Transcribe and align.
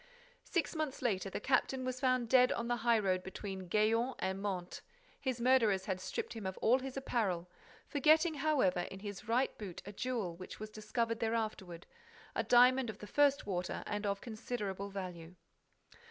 Six 0.45 0.75
months 0.75 1.03
later, 1.03 1.29
the 1.29 1.39
captain 1.39 1.85
was 1.85 1.99
found 1.99 2.27
dead 2.27 2.51
on 2.53 2.67
the 2.67 2.77
highroad 2.77 3.21
between 3.21 3.67
Gaillon 3.67 4.15
and 4.17 4.41
Mantes. 4.41 4.81
His 5.19 5.39
murderers 5.39 5.85
had 5.85 6.01
stripped 6.01 6.33
him 6.33 6.47
of 6.47 6.57
all 6.57 6.79
his 6.79 6.97
apparel, 6.97 7.47
forgetting, 7.87 8.33
however, 8.33 8.79
in 8.89 9.01
his 9.01 9.27
right 9.27 9.55
boot 9.59 9.83
a 9.85 9.93
jewel 9.93 10.35
which 10.35 10.59
was 10.59 10.71
discovered 10.71 11.19
there 11.19 11.35
afterward, 11.35 11.85
a 12.33 12.41
diamond 12.43 12.89
of 12.89 12.97
the 12.97 13.05
first 13.05 13.45
water 13.45 13.83
and 13.85 14.07
of 14.07 14.21
considerable 14.21 14.89
value. 14.89 15.35